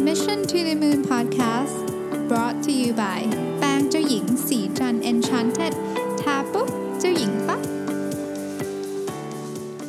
[0.00, 1.86] Mission to the Moon Podcast
[2.28, 3.20] brought to you by
[3.58, 5.74] แปรงเจ้าหญิงสีจัน Enchanted
[6.20, 6.68] ทาปุ๊บ
[7.00, 7.60] เจ้าหญิงปั๊บ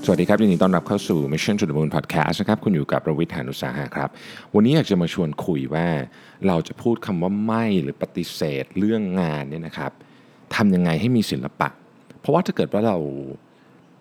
[0.05, 4.09] สวัสดีครับยินดีต้อนรับเข้าสู่ Mission to the Moon Podcast นะครับ คุณอยู่กับประวิทยานุสาหะครับ
[4.55, 5.88] วันนี้อยากจะมาชวนคุยว่า
[6.47, 9.91] เราจะพูดคำว่าไม่หรือปฏิเสธเรื่องงานเนี่ยนะครับ
[10.55, 11.69] ทำยังไงให้มีศิลปะ
[12.19, 12.97] เพราะว่าถ้าเกิดว่าเรา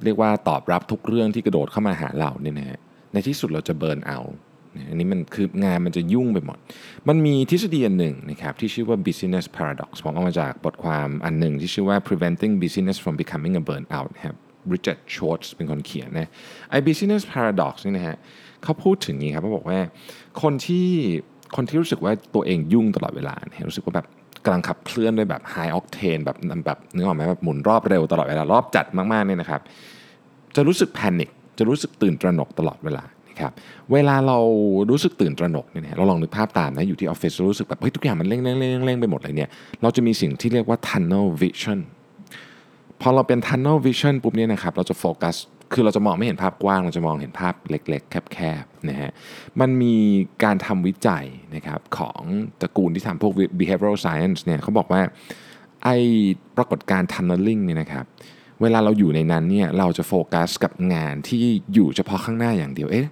[0.05, 2.79] เรียกว่าตอบรับทุกเรื่องที่กระโดดเข้ามาหาเราเนี่ยนะฮะ
[3.13, 4.21] ในที่สุดเราจะเบิร์นเอา
[4.91, 6.59] อันนี้มันคืองานมันจะยุ่งไปหมด
[7.09, 14.37] มันมีทฤษฎีอันหนึ่งนะครับที่ชื่อว่า business paradox ผมเอามาจากบทความอันหนึ่งที่ชื่อว่า preventing business from becoming a burnout นะครับ
[14.73, 16.29] Richard Schwartz เป็นคนเขียนนะ
[16.71, 18.17] ไอ้ business paradox นี่นะฮะ
[18.63, 19.79] เขาพูดถึงอย่างนี้ครับเขาบอกว่า
[20.43, 20.87] คนที่
[21.57, 24.07] คนที่รู้สึกว่าตัวเองยุ่งตลอดเวลาเนี่ยรู้สึกว่าแบบ
[24.45, 29.61] กำลังขับเคลื่อนด้วยแบบ high octane แบบแบบนึกออกไหมแบบหมุนรอบเร็วตลอดเวลารอบจัดมากๆเนี่ยนะครับ
[30.57, 33.05] จะรู้สึกแพนิคจะรู้สึกตื่นตระหนกตลอดเวลา
[33.41, 33.53] ครับ
[33.93, 34.39] เวลาเรา
[34.91, 39.51] รู้สึกตื่นตระหนกเนี่ยเราลองนึกภาพตามนะอยู่ที่ออฟฟิศรู้สึกแบบเฮ้ยทุกอย่างมันเร่งเร่งเร่งเร่งไปหมดเลยเนี่ย
[39.83, 41.81] เราจะมีสิ่งที่เรียกว่า tunnel vision
[43.01, 45.37] พอเราเป็น tunnel vision ปุ๊บเนี่ยนะครับเราจะโฟกัส
[45.73, 49.11] คือเราจะมองไม่เห็นภาพกว้าง เราจะมองเห็นภาพเล็ก ๆ แคบๆนะฮะ
[49.61, 49.95] มันมี
[50.45, 52.23] การทำวิจัยนะครับของ
[52.61, 55.03] ตระกูลที่ทำพวก behavioral science เนี่ยเขาบอกว่า
[55.85, 55.89] ไอ
[56.57, 58.05] ปรากฏการณ์ tunneling เนี่ยนะครับ
[58.63, 63.09] เวลาเราอยู่ในนั้นเนี่ยเราจะโฟกัสกับงานที่อยู่เฉพาะข้างหน้าอย่างเดียวเอ๊ะ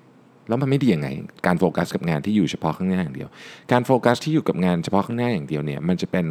[0.52, 1.08] แล้วมันไม่ดียังไง
[1.46, 3.28] การโฟกัสกับงานที่อยู่เฉพาะข้างหน้าอย่างเดียว
[3.72, 6.26] การโฟกัสที่อยู่กับงานเฉพาะข้างหน้าอย่างเดียวเนี่ยมันจะเป็น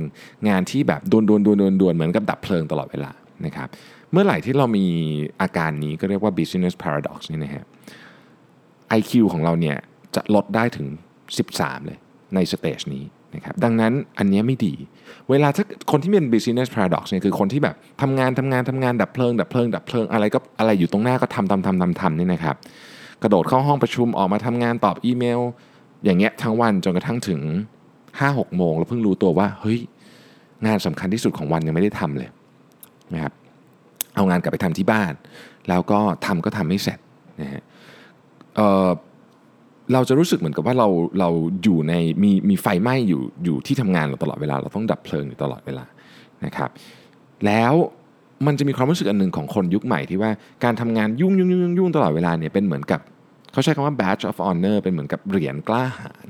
[0.49, 3.11] งานที่แบบดวนดวนดวนดวนดวนเหมือนกับดับเพลิงตลอดเวลา
[3.45, 3.67] นะครับ
[4.11, 4.85] เมื่อไหร่ที่เรามี
[5.41, 7.65] อาการนี้ก็เรียกว่า business paradox นี่นะฮะ
[8.99, 9.77] IQ ของเราเนี่ย
[10.15, 10.87] จะลดได้ถึง
[11.37, 11.97] 13 เลย
[12.35, 13.03] ในสเตจนี้
[13.35, 14.73] นะครับดังนั้นอันนี้ไม่ดี
[15.29, 22.55] เวลาถ้าคนที่เป็น business paradox เนี่ยคือคนที่แบบทำงานทำงานทำงานดับเพลิงดับเพลิงดับเพลิงอะไรก็อะไรอยู่ตรงหน้าก็ทำทำทำทำทำนี่นะครับ
[23.23, 25.39] กระโดดเข้าห้องประชุมออกมาทำงานตอบอีเมล
[26.03, 27.41] อย่างเงี้ยทั้งวันจนกระทั่งถึง
[27.99, 29.79] 5-6 โมงแล้วเพิ่งรู้ตัวว่าเฮ้ย
[30.65, 32.29] งานสำคัญที่สุดของวันยังไม่ได้ทำเลย
[33.13, 33.33] นะครับ
[34.15, 35.13] เอางานกลับไปทำที่บ้าน
[35.69, 36.99] แล้วก็ทำก็ทำไม่เสร็จ
[37.41, 37.63] นะฮะ
[38.55, 40.87] เเราจะรู้สึกเหมือนกับว่าเรา
[41.19, 41.29] เรา
[41.63, 41.93] อยู่ใน
[42.23, 45.85] มีมีไฟไหม้อยู่อยู่ที่ทำงานเราตลอดเวลา เราต้องดับเพลิงอยู่ตลอดเวลา
[46.45, 46.69] นะครับ
[47.45, 47.73] แล้ว
[48.47, 50.31] มันจะมีความรู้สึกอันหนึ่งของคนยุคใหม่ที่ว่า
[50.63, 52.99] การทำงานยุ่งยุ่งยุ่งยุ่งตลอดเวลาเนี่ยเป็นเหมือนกับ
[53.51, 56.27] เขาใช้คำว่า badge of honor เป็นเหมือนกับเหรียญกล้าหาญ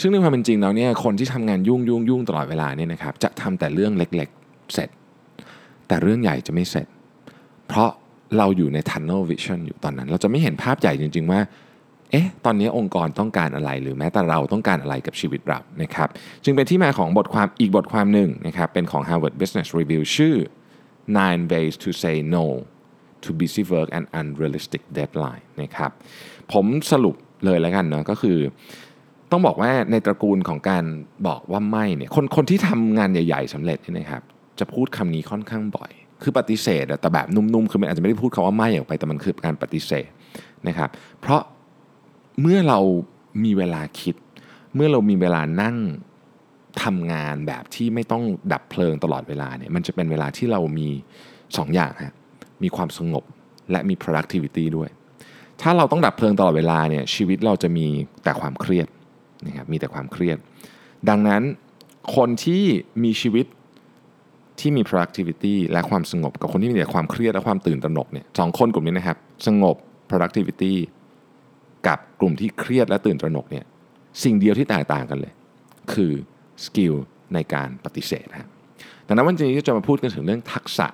[0.00, 4.88] ซึ่งในความเป็นจริงแล้วเนี่ยคนที่ทำงานยุ่งยุ่งยุ่งตลอดเวลาเนี่ยนะครับจะทำแต่เรื่องเล็กๆ เสร็จ
[5.88, 6.86] แต่เรื่องใหญ่จะไม่เสร็จ
[7.68, 7.90] เพราะ
[8.38, 11.40] เราอยู่ใน tunnel vision อยู่ตอนนั้น เราจะไม่เห็นภาพใหญ่จริง ๆ ว่า
[12.10, 16.08] เอ๊ะตอนนี้องค์กรต้องการอะไร หรือแม้แต่เราต้องการอะไรกับชีวิตเรานะครับ
[16.44, 20.34] จึงเป็นที่มาของบทความอีกบทความหนึ่งนะครับเป็นของ Harvard Business Review ชื่อ
[21.18, 22.44] nine ways to say no
[23.24, 25.90] to busy work and unrealistic deadline นะครับ
[26.52, 28.38] ผมสรุปเลยแล้วกันเนาะก็คือ
[29.30, 30.84] ต้องบอกว่าในตระกูลของการ
[31.28, 34.22] บอกว่าไม่เนี่ยคนคนที่ทำงานใหญ่ๆสำเร็จนี่นะครับ
[34.58, 40.08] จะพูดคำนี้ค่อนข้างบ่อย คือปฏิเสธแต่แบบนุ่มๆ คือมันอาจจะไม่ได้พูดคาว่าไม่ออกไปแต่มันคือการปฏิเสธ
[40.68, 40.90] นะครับ
[41.20, 41.42] เพราะ
[42.40, 42.78] เมื่อเรา
[43.44, 44.14] มีเวลาคิด
[44.74, 45.76] เมื่อเรามีเวลานั่ง
[46.84, 48.22] ทำงานแบบที่ไม่ต้อง
[48.52, 50.88] ดับเพลิงตลอดเวลาเนี่ยมันจะเป็นเวลาที่เรามี
[51.56, 52.14] สองอย่างฮะ
[52.62, 53.24] มีความสงบ
[53.70, 54.90] และมี productivity ด้วย
[55.62, 57.86] ถ้าเราต้องดับเพลิงตลอดเวลาเนี่ยชีวิตเราจะมี
[58.24, 58.88] แต่ความเครียด
[59.46, 60.38] นะครับมีแต่ความเครียด
[61.08, 61.42] ดังนั้น
[62.16, 62.64] คนที่
[63.04, 63.46] มีชีวิต
[64.60, 69.76] ที่มี productivity และความสงบ กับคนที่มีแต่ความเครียดและความตื่นตระหนกเนี่ยสองคนกลุ่มนี้นะครับ สงบ
[70.10, 70.72] productivity
[71.86, 73.64] กับกลุ่มที่เครียดและตื่นตระหนกเนี่ย
[74.22, 75.32] สิ่งเดียวที่แตกต่างกันเลย
[75.92, 76.12] คือ
[76.64, 76.94] สกิล
[77.34, 78.50] ในการปฏิเสธครับ
[79.06, 80.86] ดังนั้นวันนี้จะมาพูดกันถึงเรื่องทักษะ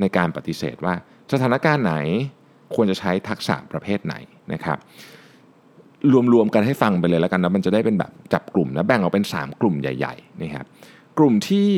[0.00, 0.94] ในการปฏิเสธว่า
[1.32, 1.94] สถานการณ์ไหน
[2.74, 4.14] ควรจะใช้ทักษะประเภทไหน
[4.52, 4.78] นะครับ
[6.32, 10.66] รวมๆกันให้ฟังไปเลยแล้วกันนะมันจะได้เป็นแบบจับกลุ่มนะแบ่งออกเป็น 3 กลุ่มใหญ่ๆนะครับ
[11.18, 11.68] กลุ่มที่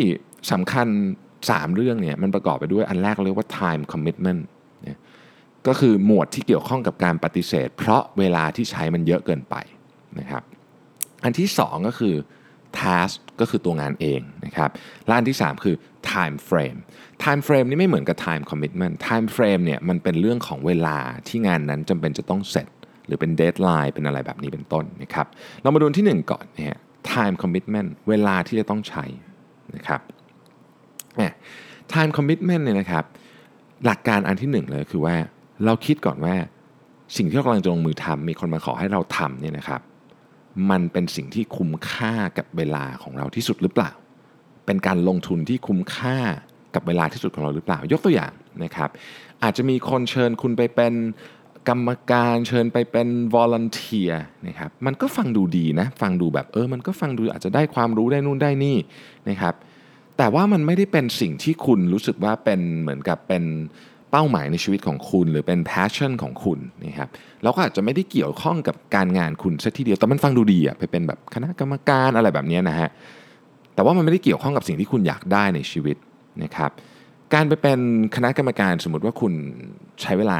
[0.52, 0.88] สำคัญ
[1.36, 4.42] 3 เรื่องเนี่ยมันประกอบไปด้วยอันแรกเรียกว่า time commitment
[4.86, 4.98] นี่ย
[5.66, 9.56] ก็คือหมวดที่เกี่ยวข้องกับการปฏิเสธ เพราะเวลาที่ใช้มันเยอะเกินไป
[10.18, 10.42] นะครับ
[11.24, 12.14] อันที่ 2 ก็คือ
[12.80, 14.70] task ก็คือตัวงานเองนะครับ
[15.08, 15.76] ละอันที่ 3 คือ
[16.12, 16.78] time frame
[17.24, 22.68] time frame นี่ไม่เหมือนกับ time commitment time frame เนี่ยมันเป็นเรื่องของเวลาที่งานนั้นจำเป็นจะต้องเสร็จ
[23.06, 25.26] หรือเป็น deadline เป็นอะไรแบบนี้เป็นต้นนะครับ
[25.62, 26.74] เรามาดูที่ 1 ก่อนเนี่ย
[27.12, 29.04] time commitment เวลาที่จะต้องใช้
[29.76, 30.00] นะครับ
[31.94, 33.04] time commitment เนี่ยนะครับ
[33.84, 35.16] หลักการอันที่หนึ่งเลยคือว่า
[35.64, 36.34] เราคิดก่อนว่า
[37.16, 39.80] สิ่งที่เรากำลังจะลงมือทำมีคนมาขอให้เราทำเนี่ยนะครับ
[40.70, 43.90] มันเป็นสิ่งที่คุ้มค่ากับเวลาของเราที่สุดหรือเปล่า
[44.66, 46.18] เป็นการลงทุนที่คุ้มค่า
[46.74, 48.32] กับเวลาที่สุดของเราหรือเปล่า ยกตัวอย่าง
[48.64, 48.90] นะครับ
[49.42, 50.94] อาจจะมีคนเชิญคุณไปเป็น
[51.68, 54.14] กรรมการเชิญไปเป็น volunteer
[54.46, 58.76] นะครับมันก็ฟังดูดีนะ ฟังดูแบบเออมันก็ฟังดูอาจจะได้ความรู้ได้นู่นได้นี่
[59.28, 59.54] นะครับ
[60.18, 63.44] แต่ว่ามันไม่ได้เป็นสิ่งที่คุณรู้สึกว่าเป็นเหมือนกับเป็น
[64.10, 67.08] เป้าหมายในชีวิตของคุณ หรือเป็น passion ของคุณนะครับ
[67.42, 72.88] แล้วก็อาจจะไม่ได้เกี่ยวข้องกับการงานคุณสัทีเดียวแต่มันฟังดูดีอะไปเป็นแบบคณะกรรมการอะไรแบบนี้นะฮะ
[73.74, 75.96] แต่ว่ามันไม่ได้เกี่ยวข้องกับสิ่งที่คุณอยากได้ในชีวิต
[76.42, 76.70] นะครับ
[77.34, 77.80] การไปเป็น
[78.16, 79.32] คณะกรรมการสมมติว่าคุณ
[80.00, 80.38] ใช้เวลา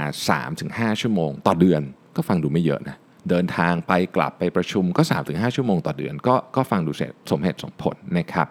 [0.49, 1.83] 3-5 ชั่วโมง ต่อเดือน
[2.17, 2.97] ก็ฟังดูไม่เยอะนะ
[3.31, 6.91] เดินทางไปกลับไปประชุมก็ 3-5 ชั่วโมงต่อเดือน ก็ก็ฟังดู
[7.31, 8.47] สมเหตุสมผลนะครับ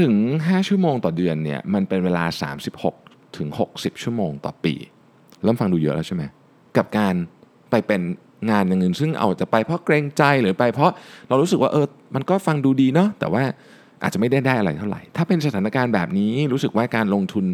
[0.00, 2.24] 3-5 ชั่วโมงต่อเดือนเนี่ยมันเป็นเวลา
[2.70, 4.74] 36 ถึง 60 ชั่วโมงต่อปี
[5.42, 6.22] เริ่มฟังดูเยอะแล้วใช่ไหม
[6.76, 7.14] กับการ
[7.70, 8.02] ไปเป็น
[8.50, 10.90] งานอย่างอื่นซึ่งเอาจะไปเพราะเกรงใจหรือไปเพราะ
[11.28, 13.42] เรารู้สึกว่าเออมันก็ฟังดูดีเนาะแต่ว่า
[14.02, 17.44] อาจจะไม่ได้ได้อะไรเท่าไหร่ ถ้าเป็นสถานการณ์แบบนี้รู้สึกว่าการลงทุน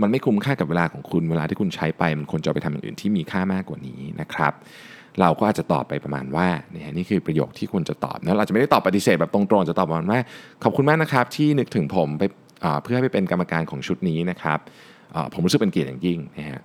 [0.00, 4.52] มันไม่คุ้มค่ากับเวลาของคุณ เวลาที่คุณใช้ไปมันควรจะไปทำอย่างอื่นที่มีค่ามากกว่านี้นะครับ
[5.20, 10.18] เราก็อาจจะตอบไปประมาณว่าเนี่ยนี่คือประโยคที่ควรจะตอบนะเราจะไม่ได้ตอบปฏิเสธแบบตรงๆจะตอบประมาณว่า
[10.64, 12.22] ขอบคุณมากนะครับที่นึกถึงผมไป
[12.82, 14.58] เพื่อให้ไปเป็นกรรมการของชุดนี้นะครับ
[15.34, 16.60] ผมรู้สึกเป็นเกียรติอย่างยิ่งนะฮะ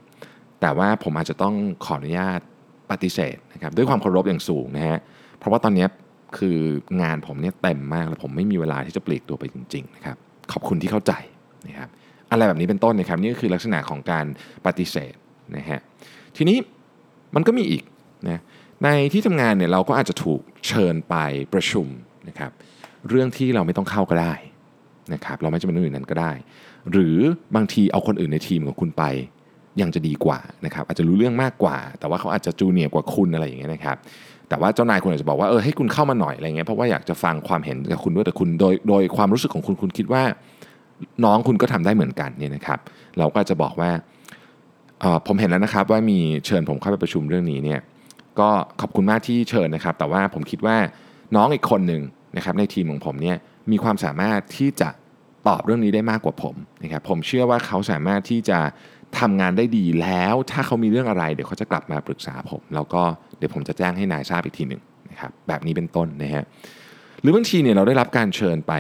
[0.62, 1.56] แต่ว่าผมอาจจะต้อง
[1.86, 2.40] ขออนุญาต
[2.92, 5.00] ปฏิเสธนะครับด้วยความเคารพอย่างสูงนะฮะ
[5.40, 5.86] เพราะว่าตอนนี้
[6.38, 6.58] คือ
[7.02, 10.18] งานผมเนี่ยเต็มมากแล้วผมไม่มีเวลาที่จะปลีกตัวไปจริงๆนะครับ
[10.52, 11.14] ขอบคุณที่เข้าใจ
[11.68, 11.90] นะครับ
[12.32, 14.26] อะไรแบบนี้เป็นต้นนะครับนี่ก็คือลักษณะของการ
[14.66, 15.14] ปฏิเสธ
[15.58, 15.80] นะฮะ
[16.38, 16.58] ทีนี้
[17.36, 17.84] มันก็มีอีก
[18.30, 18.42] นะ
[18.84, 21.16] ในที่ทำงานเนี่ยเราก็อาจจะถูกเชิญไป
[21.54, 21.88] ประชุม
[22.28, 22.52] นะครับ
[23.10, 24.34] เรื่องที่เราไม่ต้องเข้าก็ได้
[25.14, 26.32] นะครับเราไม่จำเป็นต้องอยู่นั้นก็ได้
[26.92, 27.16] หรือ
[27.56, 29.04] บางทีเอาคนอื่นในทีมของคุณไป
[29.82, 33.98] ยังจะดีกว่านะครับอาจจะรู้เรื่องมากกว่า แต่ว่าเขาอาจจะจูเนียร์กว่าคุณอะไรอย่างเงี้ยนะครับ
[34.50, 40.24] แต่ว่าเจ้านายคุณอาจจะบอกว่าเออให้คุณเข้ามาหน่อยอะไรเงี้ยเพราะว่าอยากจะฟังความเห็นกับคุณด้วยแต่คุณโดยโดยความรู้สึกของคุณคุณคิดว่า
[41.26, 42.80] น้องคุณก็ทำได้เหมือนกันเนี่ยนะครับ
[43.18, 43.92] เราก็จะบอกว่า
[45.28, 47.80] ผมเห็นแล้วนะครับว่ามีเชิญผมเข้าไปประชุมเรื่องนี้เนี่ย
[48.40, 48.50] ก็
[48.82, 50.78] ขอบคุณมากที่เชิญนะครับ แต่ว่าผมคิดว่า
[51.36, 52.02] น้องอีกคนหนึ่ง
[52.38, 53.38] นะครับในทีมของผมเนี่ย
[53.72, 54.90] มีความสามารถที่จะ
[55.50, 58.60] ตอบเรื่องนี้ได้มากกว่าผมนะครับผมเชื่อว่าเขาสามารถที่จะ
[59.20, 63.02] ทำงานได้ดีแล้ว ถ้าเขามีเรื่องอะไร เดี๋ยวเขาจะกลับมาปรึกษาผม แล้วก็
[63.38, 66.44] เดี๋ยวผมจะแจ้งให้นายทราบอีกทีหนึ่งนะครับแบบนี้เป็นต้นนะฮะ
[67.22, 68.74] หรือบางทีเนี่ยเราได้รับการเชิญไป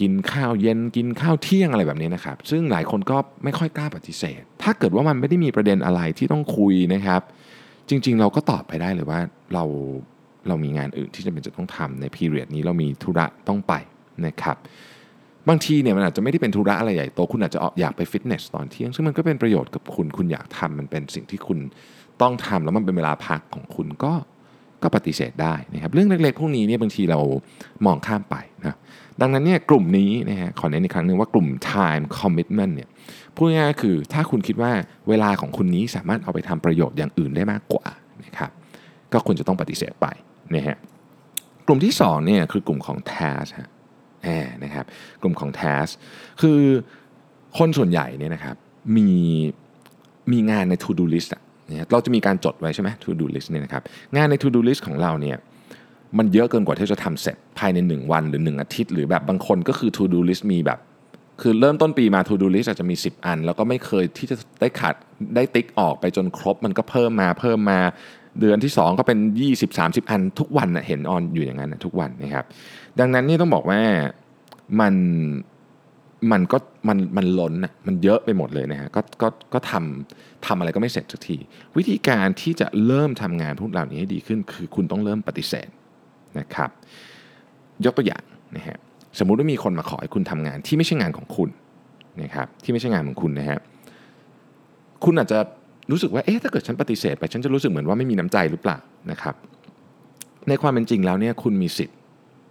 [0.00, 7.20] กินข้าวเย็นกินข้าวเที่ยงอะไรแบบนี้นะครับ ซึ่งหลายคนก็ไม่ค่อยกล้าปฏิเสธ ถ้าเกิดว่ามันไม่ได้มีประเด็นอะไรที่ต้องคุยนะครับ
[7.88, 9.20] จริง ๆ เราก็ตอบไปได้เลยว่า
[9.54, 9.64] เรา
[10.48, 13.74] เรามีงานอื่นที่จะเป็นจะต้องทำในพีเรียดนี้เรามีธุระต้องไป
[14.26, 14.56] นะครับ
[15.48, 21.58] บางทีเนี่ยมันอาจจะไม่ได้เป็นธุระอะไรใหญ่โต คุณอาจจะอยากไปฟิตเนสตอนเที่ยง ซึ่งมันก็เป็นประโยชน์กับคุณ คุณอยากทำมันเป็นสิ่งที่คุณ
[22.22, 24.12] ต้องทำแล้วมันเป็นเวลาพักของคุณก็
[24.82, 27.20] ก็ปฏิเสธได้นะครับ เรื่องเล็กๆ พวกนี้เนี่ยบางทีเรา
[27.86, 28.76] มองข้ามไปนะ
[29.20, 32.88] ดังนั้นเนี่ยกลุ่มนี้นะฮะขอเน้นอีกครั้งหนึ่งว่ากลุ่ม time commitment เนี่ย
[33.34, 34.72] พูดง่ายๆคือถ้าคุณคิดว่า
[35.08, 37.86] เวลาของคุณนี้สามารถเอาไปทำประโยชน์อย่างอื่นได้มากกว่า
[38.24, 38.50] นะครับ
[39.12, 40.06] ก็ควรจะต้องปฏิเสธไป
[40.54, 40.76] นะฮะ
[41.66, 43.70] กลุ่มที่2เนี่ยคือกลุ่มของ task ฮะ
[44.64, 44.84] นะครับ
[45.22, 45.92] กลุ่มของ task
[46.40, 46.60] คือ
[47.58, 48.56] คนส่วนใหญ่เนี่ยนะครับ
[48.96, 49.10] มี
[50.32, 51.42] มีงานใน to do list อะ
[51.92, 53.82] เราจะมีการจดไว้ใช่ไหม to do list เนี่ยนะครับ
[54.16, 55.36] งานใน to do list ของเราเนี่ย
[56.18, 60.78] มันเยอะเกินกว่าที่จะทำเสร็จภายใน 1 วันหรือ 1 อาทิตย์ หรือแบบบางคนก็คือ to do list มีแบบ
[61.42, 64.94] คือเริ่มต้นปีมา to do list อาจจะมี 10 อัน แล้วก็ไม่เคยที่จะได้ขาด
[65.36, 67.80] ได้ติ๊กออกไปจนครบ มันก็เพิ่มมาเพิ่มมา
[68.40, 69.18] เดือนที่ 2 ก็เป็น
[69.64, 72.44] 20-30 อันทุกวันนะเห็นออนอยู่อย่างนั้นนะทุกวันนะครับ
[73.00, 73.80] ดังนั้นนี่ต้องบอกว่า
[74.80, 74.94] มัน
[76.32, 76.58] มันก็
[76.88, 81.36] มันมันล้นนะมันเยอะไปหมดเลยนะฮะก็ก็ก็ทำทำอะไรก็ไม่เสร็จสักที
[81.76, 85.68] วิธีการที่จะเริ่มทำงานพวกเหล่านี้ให้ดีขึ้น คือคุณต้องเริ่มปฏิเสธ
[86.38, 86.70] นะครับ
[87.84, 88.22] ยกตัวอย่าง
[88.56, 88.78] นะฮะ
[89.18, 91.50] สมมุติว่ามีคนมาขอให้คุณทำงานที่ไม่ใช่งานของคุณ
[92.22, 93.58] นะครับที่ไม่ใช่งานของคุณนะฮะ
[95.04, 95.38] คุณอาจจะ
[95.90, 98.78] รู้สึกว่าเอ๊ะถ้าเกิดฉันปฏิเสธไปฉันจะรู้สึกเหมือนว่าไม่มีน้ำใจหรือเปล่า
[99.10, 99.34] นะครับ
[100.48, 101.96] ในความเป็นจริงแล้วเนี่ยคุณมีสิทธิ์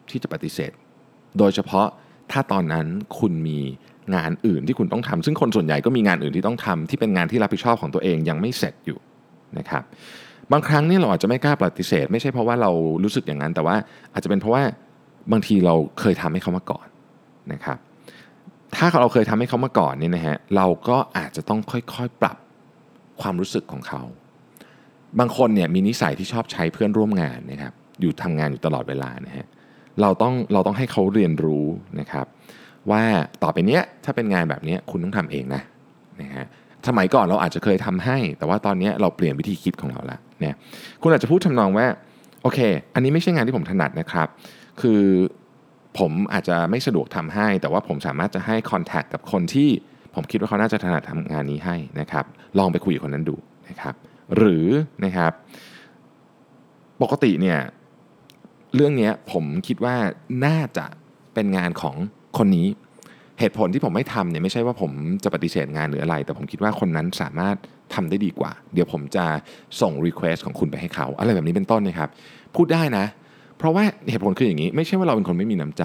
[0.09, 0.71] ที่จะปฏิเสธ
[1.38, 1.88] โดยเฉพาะ
[2.31, 2.85] ถ้าตอนนั้น
[3.19, 3.59] คุณมี
[4.15, 9.00] งานอื่นที่คุณต้องทำซึ่งคนส่วนใหญ่ก็มีงานอื่นที่ต้องทำที่เป็นงานที่รับผิดชอบของตัวเองยังไม่เสร็จอยู่
[9.57, 9.83] นะครับ
[10.51, 12.71] บางครั้งเนี่ยเราอาจจะไม่กล้าปฏิเสธ ไม่ใช่เพราะว่าเรา
[13.03, 13.75] รู้สึกอย่างนั้น แต่ว่า
[14.13, 14.63] อาจจะเป็นเพราะว่า
[15.31, 16.88] บางทีเราเคยทำให้เขามาก่อน
[17.53, 17.77] นะครับ
[18.75, 22.38] ถ้าเราเคยทำให้เขามาก่อนเนี่ยนะฮะเราก็อาจจะต้องค่อยๆปรับ
[23.21, 24.01] ความรู้สึกของเขา
[25.19, 29.45] บางคนเนี่ยมีนิสัยที่ชอบใช้เพื่อนร่วมงานนะครับอยู่ทำงานอยู่ตลอดเวลานะฮะ
[30.01, 31.65] เราต้องเราต้องให้เขาเรียนรู้
[31.99, 32.25] นะครับ
[32.91, 33.03] ว่า
[33.43, 35.61] ต่อไปเนี้ยถ้าเป็นงานแบบนี้คุณต้องทำเองนะ
[36.21, 36.45] นะฮะ
[36.87, 40.55] สมัยก่อนเราอาจจะเคยทำให้ แต่ว่าตอนนี้เราเปลี่ยนวิธีคิดของเราละเนี่ย
[41.01, 41.87] คุณอาจจะพูดทำนองว่า
[42.43, 42.59] โอเค
[42.93, 44.27] อันนี้ไม่ใช่งานที่ผมถนัดนะครับ
[44.81, 45.01] คือ
[45.97, 49.69] ผมอาจจะไม่สะดวกทำให้ แต่ว่าผมสามารถจะให้คอนแทคกับคนที่
[50.15, 52.25] ผมคิดว่าเขาน่าจะถนัดทำงานนี้ให้นะครับ
[52.58, 53.36] ลองไปคุยกับคนนั้นดู
[53.70, 53.96] นะครับ
[54.38, 54.67] หรือ
[55.05, 55.31] นะครับ
[57.01, 57.60] ปกติเนี่ย
[58.75, 59.96] เรื่องนี้ผมคิดว่า
[60.46, 60.86] น่าจะ
[61.34, 61.96] เป็นงานของ
[62.38, 62.67] คนนี้
[63.39, 64.91] เหตุผลที่ผมไม่ทำเนี่ยไม่ใช่ว่าผม
[65.24, 67.55] จะปฏิเสธงานหรืออะไร แต่ผมคิดว่าคนนั้นสามารถ
[67.93, 69.25] ทำได้ดีกว่า เดี๋ยวผมจะ
[69.81, 72.10] ส่ง Request ของคุณไปให้เขา อะไรแบบนี้เป็นต้นนะครับ
[72.55, 73.05] พูดได้นะ
[73.61, 75.83] เพราะว่าเหตุผลคืออย่างนี้ ไม่ใช่ว่าเราเป็นคนไม่มีน้ำใจ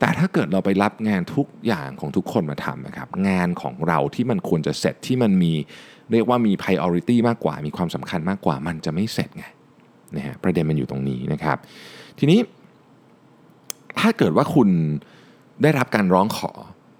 [0.00, 5.52] แต่ถ้าเกิดเราไปรับงานทุกอย่างของทุกคนมาทำนะครับงานของเราที่มันควรจะเสร็จที่มันมี
[6.12, 9.44] เรียกว่ามี priority มากกว่า มีความสำคัญมากกว่า มันจะไม่เสร็จไง
[10.16, 11.56] นะฮะประเด็นมันอยู่ตรงนี้นะครับ
[12.18, 12.40] ทีนี้
[14.00, 14.68] ถ้าเกิดว่าคุณ
[15.62, 16.52] ได้รับการร้องขอ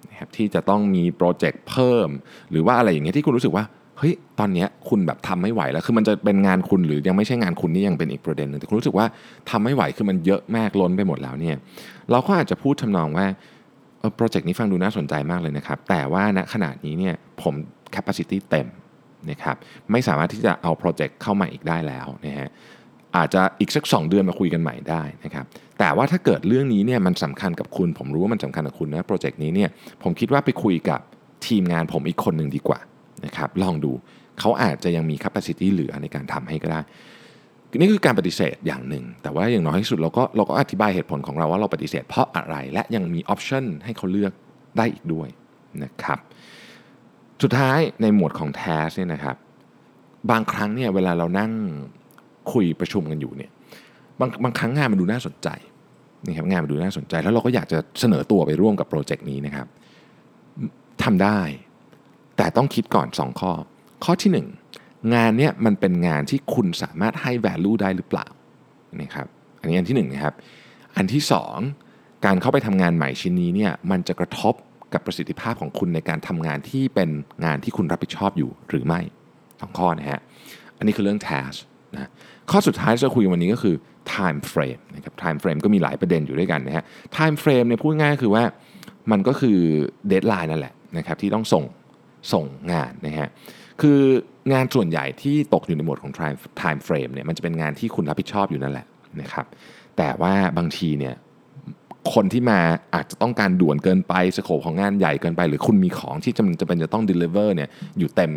[0.09, 2.09] นะครับที่จะต้องมีโปรเจกต์เพิ่ม
[2.51, 3.65] หรือว่าอะไรอย่างเงี้ยที่คุณรู้สึกว่า
[3.99, 9.05] เฮ้ยตอนเนี้ยคุณแบบทำไม่ไหวแล้วคือมันจะเป็นงานคุณหรือยังไม่ใช่งานคุณนี่ยังเป็นอีกประเด็นหนึ่งแต่คุณรู้สึกว่า
[9.49, 11.55] ทำไม่ไหวคือมันเยอะมากล้นไปหมดแล้วเนี่ย
[12.11, 13.25] เราก็อาจจะพูดทำนองว่า
[13.99, 17.53] เออโปรเจกต์นี้ฟังดูน่าสนใจมากเลยนะครับ แต่ว่าณขณะนี้เนี่ยผม
[17.95, 18.67] capacity เต็ม
[19.29, 19.55] นะครับ
[19.91, 22.49] ไม่สามารถที่จะเอาโปรเจกต์เข้ามาอีกได้แล้วนะฮะ
[23.17, 25.45] อาจจะอีกสัก 2 เดือนมาคุยกันใหม่ได้นะครับ
[25.79, 29.69] แต่ว่าถ้าเกิดเรื่องนี้เนี่ยมันสำคัญกับคุณ ผมรู้ว่ามันสำคัญกับคุณนะโปรเจกต์นี้เนี่ย
[30.03, 30.99] ผมคิดว่าไปคุยกับ
[31.47, 32.79] ทีมงานผมอีกคนหนึ่งดีกว่า
[33.25, 33.91] นะครับลองดู
[34.39, 36.81] เขาอาจจะยังมี capacity เหลือในการทำให้ก็ได้
[37.77, 44.33] นี่คือการปฏิเสธอย่างหนึ่ง แต่ว่าอย่างน้อยที่สุดเราก็เราก็อธิบายเหตุผลของเราว่าเราปฏิเสธเพราะอะไรและยังมีออปชันให้เขาเลือก
[44.77, 45.27] ได้อีกด้วย
[45.83, 46.19] นะครับ
[47.43, 49.35] สุดท้ายในหมวดของ task เนี่ยนะครับ
[50.31, 51.51] บางครั้งเนี่ยเวลาเรานั่ง
[52.51, 53.51] คุยประชุมกันอยู่เนี่ย
[54.19, 55.49] บางบางครั้งงานมันดูน่าสนใจ
[56.27, 59.67] นะครับงานมันดูน่าสนใจ แล้วเราก็อยากจะเสนอตัวไปร่วมกับโปรเจกต์นี้นะครับ
[61.03, 61.39] ทำได้
[62.39, 63.51] แต่ต้องคิดก่อน 2 ข้อ
[64.03, 64.31] ข้อที่
[64.73, 68.27] 1 งานเนี่ยมันเป็นงานที่คุณสามารถให้ value ได้หรือเปล่า
[69.01, 69.27] นะครับ
[69.59, 70.35] อันนี้อันที่1นนะครับ
[70.97, 71.23] อันที่
[71.73, 74.53] 2 การเข้าไปทำงานใหม่ชิ้นนี้เนี่ยมันจะกระทบ
[74.93, 77.09] กับประสิทธิภาพของคุณในการทำงานที่เป็น
[77.45, 78.99] งานที่คุณรับผิดชอบอยู่หรือไม่
[79.61, 80.19] สองข้อนะฮะ
[80.77, 81.57] อันนี้คือเรื่อง task
[81.93, 82.09] นะ
[82.51, 83.75] ข้อสุดท้ายที่จะคุยวันนี้ก็คือ
[84.13, 86.83] time frame นะครับ time frame ก็มีหลายประเด็นอยู่ด้วยกันนะฮะ
[87.17, 88.43] time frame เนี่ยพูดง่ายคือว่า
[89.11, 89.57] มันก็คือ
[90.11, 91.65] deadline นั่นแหละนะครับที่ต้องส่ง
[92.33, 93.29] ส่งงานนะฮะ
[93.81, 93.99] คือ
[94.53, 96.13] งานส่วนใหญ่ที่ตกอยู่ในหมวดของ
[96.61, 98.87] time frame เนี่ยมันจะเป็นงานที่คุณรับผิดชอบอยู่นั่นแหละ
[99.21, 99.45] นะครับ
[99.97, 101.15] แต่ว่าบางทีเนี่ย
[102.13, 102.59] คนที่มา
[102.95, 108.31] อาจจะต้องการด่วนเกินไปสโคปของงานใหญ่เกินไป หรือคุณมีของที่จำเป็นจะต้อง deliver เนี่ยอยู่เต็ม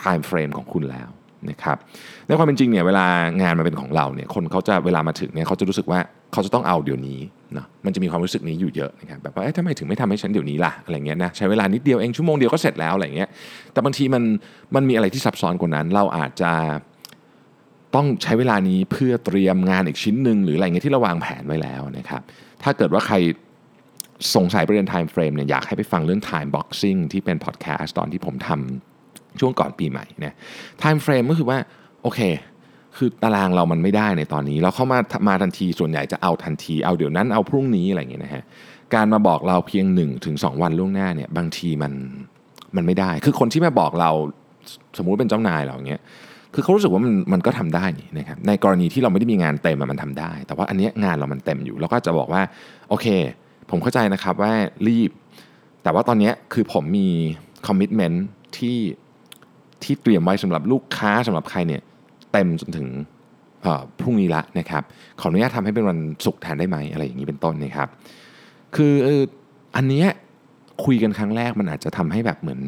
[0.00, 1.08] time frame ของคุณแล้ว
[1.50, 1.76] นะครับ
[2.26, 3.06] ในความเป็นจริงเนี่ยเวลา
[3.42, 6.00] งานมาเป็นของเราเนี่ยคนเขาจะเวลามาถึงเนี่ยเขาจะรู้สึกว่า
[6.32, 7.20] เขาจะต้องเอาเดี๋ยวนี้
[7.54, 13.28] เนาะมันจะมีความรู้สึกนี้อยู่เยอะนะครับแบบว่าทำไมถึงไม่ทำให้ฉันเดี๋ยวนี้ล่ะอะไรเงี้ยนะใช้เวลานิดเดียวเองชั่วโมงเดียวก็เสร็จแล้วอะไรเงี้ย
[13.72, 14.22] แต่บางทีมัน
[14.74, 16.52] มันมีอะไรที่ซับซ้อนกว่านั้น เราอาจจะ
[17.94, 22.22] ต้องใช้เวลานี้เพื่อเตรียมงานอีกชิ้นหนึ่งหรืออะไรเงี้ยที่เราวางแผนไว้แล้วนะครับ
[22.62, 23.16] ถ้าเกิดว่าใคร
[24.34, 30.34] สงสัยประเด็น time frame เนี่ยอยากให้ไปฟังเรื่อง time boxing ที่เป็นพอดแคสต์ตอนที่ผมทำช่วงก่อนปีใหม่เนี่ย
[30.82, 31.58] time frame ก็คือว่า
[32.02, 32.20] โอเค
[32.96, 38.42] คือตารางเรามันไม่ได้ในตอนนี้ เราเข้ามามาทันทีส่วนใหญ่จะเอาทันทีเอาเดี๋ยวนั้นเอาพรุ่งนี้อะไรอย่างเงี้ยนะฮะ
[38.94, 41.92] การมาบอกเราเพียง1นถึงสวันล่วงหน้าเนี่ยบางทีมัน
[42.76, 44.10] มันไม่ได้ คือคนที่มาบอกเรา
[44.98, 46.02] สมมุติเป็นเจ้านายเราอย่างเงี้ย
[46.54, 52.42] คือเขารู้สึกว่ามันมันก็ทำได้นี่นะครับในกรณีที่เราไม่ได้มีงานเต็มมันทำได้ แต่ว่าอันนี้งานเรามันเต็มอยู่เราก็จะบอกว่า
[52.88, 53.06] โอเค
[53.70, 54.52] ผมเข้าใจนะครับว่า
[54.88, 55.10] รีบ
[55.82, 57.08] แต่ว่าตอนนี้คือผมมี
[57.66, 58.24] คอมมิชเมนท์
[58.56, 58.78] ที่
[59.82, 61.82] ที่เตรียมไว้สำหรับลูกค้าสำหรับใครเนี่ย
[62.32, 62.88] เต็มจนถึง
[64.00, 64.82] พรุ่งนี้ละนะครับ
[65.20, 67.88] ขออนุญาตทำให้เป็นวันศุกร์แทนได้ไหมอะไรอย่างนี้เป็นต้นนะครับ
[68.76, 68.94] คือ
[69.76, 70.04] อันนี้
[70.84, 72.60] คุยกันครั้งแรกมันอาจจะทำให้แบบเหมือน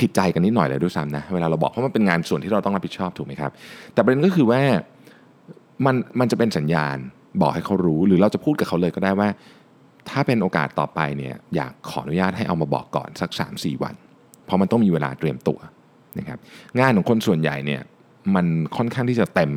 [0.00, 3.50] ผิดใจกันนิดหน่อยเลยด้วยซ้ำนะเวลาเราบอกเพราะมันเป็นงานส่วนที่เราต้องรับผิดชอบถูกไหมครับ
[3.94, 4.60] แต่ประเด็นก็คือว่า
[5.86, 6.96] มันมันจะเป็นสัญญาณ
[7.40, 9.28] บอกให้เขารู้ หรือเราจะพูดกับเขาเลยก็ได้ว่า
[10.10, 13.94] ถ้าเป็นโอกาสต่อไปเนี่ยอยากขออนุญาตให้เอามาบอกก่อนสัก 3-4 วัน
[14.44, 15.58] เพราะมันต้องมีเวลาเตรียมตัว
[16.18, 16.38] นะครับ
[16.80, 17.80] งานของคนส่วนใหญ่เนี่ย
[18.34, 19.52] มันค่อนข้างที่จะเต็ม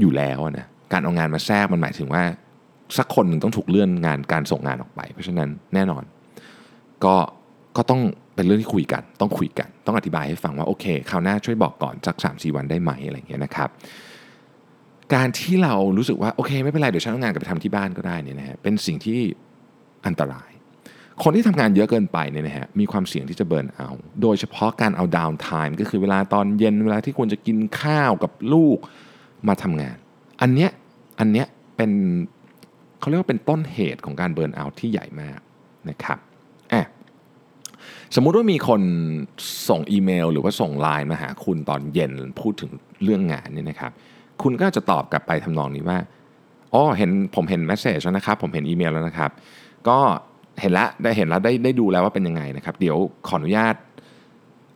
[0.00, 2.22] อยู่แล้วนะการเอางานมาแทรกมันหมายถึงว่า
[2.98, 6.02] สักคนหนึ่งต้องถูกเลื่อนงานการส่งงานออกไป เพราะฉะนั้นแน่นอน
[7.04, 7.14] ก็
[7.76, 8.00] ก็ต้อง
[8.34, 13.68] เป็นเรื่องที่คุยกัน ต้องคุยกัน ต้องอธิบายให้ฟังว่าโอเคคราวหน้าช่วยบอกก่อนสัก3าสี่วันได้ไหมอะไรเงี้ยนะครับ
[15.14, 19.20] การที่เรารู้สึกว่าโอเค ไม่เป็นไรเดี๋ยวฉันเอางานกลับไปทำที่บ้านก็ได้เนี่ยนะฮะเป็นสิ่งที่
[20.06, 20.50] อันตราย
[21.22, 23.88] คนที่ทำงานเยอะเกินไปเนี่ยนะฮะมีความเสี่ยงที่จะ burnout
[24.22, 28.78] โดยเฉพาะการเอา downtime ก็คือเวลาตอนเย็นเวลาที่ควรจะกินข้าวกับลูก
[29.48, 29.96] มาทำงาน
[30.40, 30.70] อันเนี้ย
[31.20, 31.46] อันเนี้ย
[31.76, 31.90] เป็น
[33.00, 35.40] เขาเรียกว่าเป็นต้นเหตุของการ burnout ที่ใหญ่มาก
[35.88, 36.18] นะครับ
[36.72, 36.86] อะ
[38.14, 38.80] สมมุติว่ามีคน
[39.68, 42.70] ส่งอีเมล หรือว่าส่งไลน์มาหาคุณตอนเย็นพูดถึง
[43.02, 43.92] เรื่องงานเนี่ยนะครับ
[44.42, 45.98] คุณก็จะตอบกลับไปทำนองนี้ว่า
[46.74, 49.30] อ๋อเห็นผมเห็น message แล้วนะครับ ผมเห็นอีเมลแล้วนะครับ
[49.88, 49.98] ก็
[50.60, 52.96] เห็นแล้วได้เห็นแล้วได้ได้ดูแล้วว่าเป็นยังไงนะครับ เดี๋ยว
[53.28, 53.74] ขออนุญาต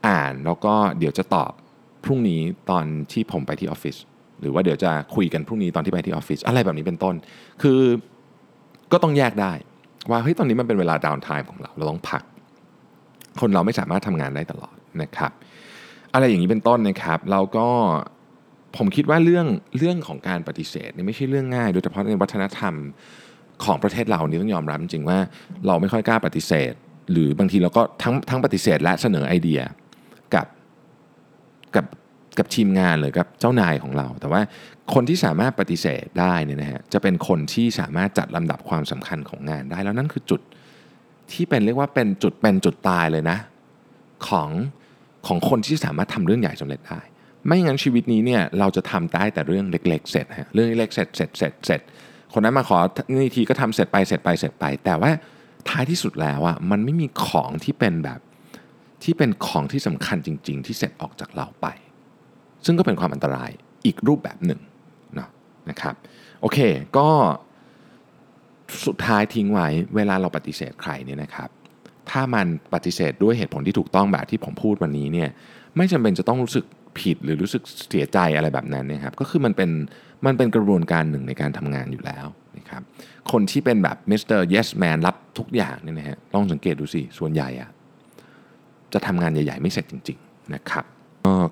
[0.07, 1.53] อ่านแล้วก็เดี๋ยวจะตอบ
[2.05, 3.97] พรุ่งนี้ตอนที่ผมไปที่ออฟฟิศ
[4.41, 7.15] หรือว่าเดี๋ยวจะคุยกันพรุ่งนี้ตอนที่ไปที่ออฟฟิศอะไรแบบนี้เป็นต้น
[7.63, 7.81] คือ
[8.93, 9.53] ก็ต้องแยกได้
[10.11, 12.23] ว่าเฮ้ยตอนนี้มันเป็นเวลา downtime ของเราเราต้องพัก
[13.41, 15.33] คนเราไม่สามารถทำงานได้ตลอดนะครับ
[16.15, 17.67] อะไรอย่างนี้เป็นต้นนะครับ เราก็
[18.77, 19.47] ผมคิดว่าเรื่อง
[19.79, 22.75] เรื่องของการปฏิเสธนี่ไม่ใช่เรื่องง่าย โดยเฉพาะในวัฒนธรรม
[23.65, 25.19] ของประเทศเรานี่ต้องยอมรับจริงว่า
[25.67, 26.73] เราไม่ค่อยกล้าปฏิเสธ
[27.13, 29.61] หรือบางทีเราก็ทั้งทั้งปฏิเสธและเสนอไอเดีย
[30.35, 30.47] กับ
[31.75, 31.87] กับ
[32.39, 34.41] กับทีมงานหรือกับเจ้านายของเรา แต่ว่า
[34.95, 40.41] คนที่สามารถปฏิเสธได้เนี่ยนะฮะจะเป็นคนที่สามารถจัดลำดับความสำคัญของงานได้ แล้วนั่นคือจุด
[41.33, 43.39] ที่เป็นเรียกว่าเป็นจุดเป็นจุดตายเลยนะ
[44.29, 44.49] ของ
[45.27, 47.01] ของคนที่สามารถทำเรื่องใหญ่สำเร็จได้
[47.47, 51.81] ไม่งั้นชีวิตนี้เนี่ยเราจะทำได้แต่เรื่องเล็ก ๆ เสร็จฮะเรื่องเล็กๆเสร็จเสร็จเสร็จเสร็จ
[52.33, 52.79] คนนั้นมาขอ
[53.17, 55.11] นี่ทีก็ทำเสร็จไปเสร็จไปเสร็จไป แต่ว่า
[55.69, 58.21] ท้ายที่สุดแล้วอะมันไม่มีของที่เป็นแบบ
[59.03, 61.67] ที่เป็นของที่สำคัญจริง ๆ ที่เสร็จออกจากเราไป
[62.65, 63.51] ซึ่งก็เป็นความอันตราย
[63.87, 64.61] อีกรูปแบบหนึ่ง
[65.19, 65.29] นะ
[65.71, 65.95] นะครับ
[66.41, 66.59] โอเค
[66.97, 67.09] ก็
[68.87, 71.49] สุดท้ายทิ้งไว้เวลาเราปฏิเสธใครเนี่ยนะครับ
[72.11, 75.29] ถ้ามันปฏิเสธด้วยเหตุผลที่ถูกต้องแบบที่ผมพูดวันนี้เนี่ย
[75.77, 76.65] ไม่จำเป็นจะต้องรู้สึก
[76.99, 79.71] ผิดหรือรู้สึกเสียใจอะไรแบบนั้นนะครับก็คือมันเป็น
[80.27, 82.83] มันเป็นกระบวนการหนึ่งในการทำงานอยู่แล้วนะครับ
[83.33, 87.69] คนที่เป็นแบบมิสเตอร์ yes man รับทุกอย่างเนี่ยนะฮะลองสังเกตดูสิส่วนใหญ่อะ
[88.93, 90.85] จะทำงานใหญ่ ๆ ไม่เสร็จจริง ๆ นะครับ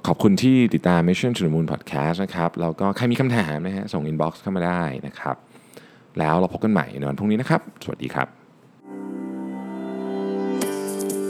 [0.07, 5.37] ขอบคุณที่ติดตาม Mission to the Moon Podcast นะครับแล้วก็ใครมีคำถามนะฮะส่ง inbox เข้ามาได้นะครับ
[6.18, 8.28] แล้วเราพบกันใหม่ในวันพรุ่งนี้นะครับ สวัสดีครับ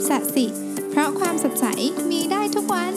[0.07, 0.45] สัสิ
[0.89, 1.65] เพราะความสดใส
[2.11, 2.93] มีได้ทุกวัน